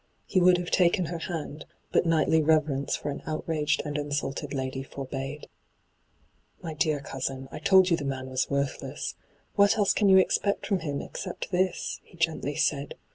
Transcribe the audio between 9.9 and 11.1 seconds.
can you expect from him